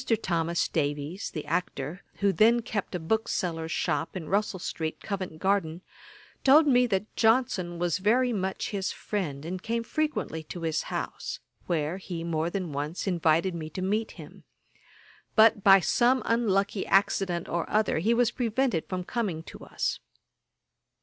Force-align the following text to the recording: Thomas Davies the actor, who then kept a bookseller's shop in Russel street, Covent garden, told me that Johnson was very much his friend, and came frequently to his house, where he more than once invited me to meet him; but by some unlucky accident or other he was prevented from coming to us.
Thomas 0.23 0.67
Davies 0.67 1.29
the 1.29 1.45
actor, 1.45 2.01
who 2.21 2.33
then 2.33 2.63
kept 2.63 2.95
a 2.95 2.99
bookseller's 2.99 3.71
shop 3.71 4.17
in 4.17 4.27
Russel 4.27 4.57
street, 4.57 4.99
Covent 4.99 5.37
garden, 5.37 5.83
told 6.43 6.65
me 6.65 6.87
that 6.87 7.15
Johnson 7.15 7.77
was 7.77 7.99
very 7.99 8.33
much 8.33 8.71
his 8.71 8.91
friend, 8.91 9.45
and 9.45 9.61
came 9.61 9.83
frequently 9.83 10.41
to 10.41 10.61
his 10.63 10.81
house, 10.89 11.39
where 11.67 11.97
he 11.97 12.23
more 12.23 12.49
than 12.49 12.71
once 12.71 13.05
invited 13.05 13.53
me 13.53 13.69
to 13.69 13.83
meet 13.83 14.13
him; 14.13 14.43
but 15.35 15.63
by 15.63 15.79
some 15.79 16.23
unlucky 16.25 16.83
accident 16.87 17.47
or 17.47 17.69
other 17.69 17.99
he 17.99 18.15
was 18.15 18.31
prevented 18.31 18.89
from 18.89 19.03
coming 19.03 19.43
to 19.43 19.59
us. 19.63 19.99